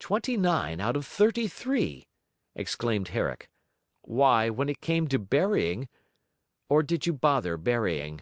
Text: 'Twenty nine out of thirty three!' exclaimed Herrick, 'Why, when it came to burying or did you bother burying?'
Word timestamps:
'Twenty 0.00 0.36
nine 0.36 0.82
out 0.82 0.96
of 0.96 1.06
thirty 1.06 1.48
three!' 1.48 2.06
exclaimed 2.54 3.08
Herrick, 3.08 3.48
'Why, 4.02 4.50
when 4.50 4.68
it 4.68 4.82
came 4.82 5.08
to 5.08 5.18
burying 5.18 5.88
or 6.68 6.82
did 6.82 7.06
you 7.06 7.14
bother 7.14 7.56
burying?' 7.56 8.20